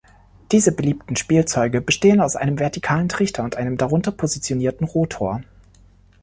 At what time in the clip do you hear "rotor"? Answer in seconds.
4.87-5.43